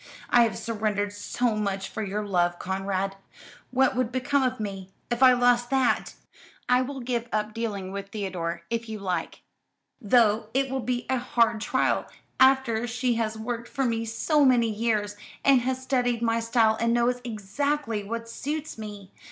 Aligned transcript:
I 0.31 0.41
have 0.45 0.57
surrendered 0.57 1.13
so 1.13 1.55
much 1.55 1.87
for 1.87 2.01
your 2.01 2.25
love, 2.25 2.57
Conrad. 2.57 3.17
What 3.69 3.95
would 3.95 4.11
become 4.11 4.41
of 4.41 4.59
me, 4.59 4.89
if 5.11 5.21
I 5.21 5.33
lost 5.33 5.69
that? 5.69 6.15
I 6.67 6.81
will 6.81 7.01
give 7.01 7.29
up 7.31 7.53
dealing 7.53 7.91
with 7.91 8.09
Theodore, 8.09 8.63
if 8.71 8.89
you 8.89 8.97
like 8.97 9.41
though 10.01 10.47
it 10.55 10.71
will 10.71 10.79
be 10.79 11.05
a 11.07 11.19
hard 11.19 11.61
trial, 11.61 12.07
after 12.39 12.87
she 12.87 13.13
has 13.21 13.37
worked 13.37 13.67
for 13.67 13.85
me 13.85 14.03
so 14.05 14.43
many 14.43 14.71
years, 14.71 15.17
and 15.45 15.61
has 15.61 15.83
studied 15.83 16.23
my 16.23 16.39
style 16.39 16.79
and 16.81 16.95
knows 16.95 17.21
exactly 17.23 18.03
what 18.03 18.27
suits 18.27 18.79
me. 18.79 19.11